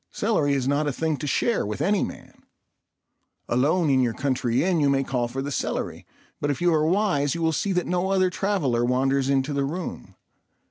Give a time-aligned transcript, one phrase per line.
[0.09, 2.41] Celery is not a thing to share with any man.
[3.47, 6.07] Alone in your country inn you may call for the celery;
[6.39, 9.63] but if you are wise you will see that no other traveller wanders into the
[9.63, 10.15] room.